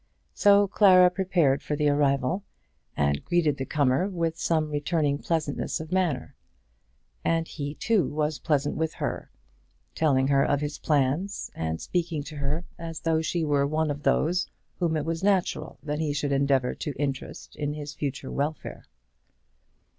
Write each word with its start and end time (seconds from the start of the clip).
So 0.33 0.67
Clara 0.67 1.11
prepared 1.11 1.61
for 1.61 1.75
the 1.75 1.87
arrival, 1.89 2.43
and 2.97 3.23
greeted 3.23 3.57
the 3.57 3.67
comer 3.67 4.09
with 4.09 4.35
some 4.35 4.71
returning 4.71 5.19
pleasantness 5.19 5.79
of 5.79 5.91
manner. 5.91 6.35
And 7.23 7.47
he, 7.47 7.75
too, 7.75 8.07
was 8.11 8.39
pleasant 8.39 8.77
with 8.77 8.93
her, 8.95 9.29
telling 9.93 10.29
her 10.29 10.43
of 10.43 10.59
his 10.59 10.79
plans, 10.79 11.51
and 11.53 11.79
speaking 11.79 12.23
to 12.23 12.37
her 12.37 12.65
as 12.79 13.01
though 13.01 13.21
she 13.21 13.43
were 13.45 13.67
one 13.67 13.91
of 13.91 14.01
those 14.01 14.47
whom 14.79 14.97
it 14.97 15.05
was 15.05 15.21
natural 15.23 15.77
that 15.83 15.99
he 15.99 16.13
should 16.13 16.31
endeavour 16.31 16.73
to 16.73 16.95
interest 16.97 17.55
in 17.55 17.73
his 17.73 17.93
future 17.93 18.31
welfare. 18.31 18.87